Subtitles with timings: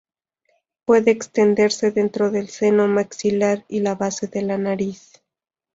[0.83, 5.21] Puede extenderse dentro del seno maxilar y la base de la nariz.